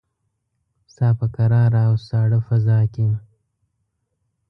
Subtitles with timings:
[0.91, 3.07] ستا په کراره او ساړه فضاکې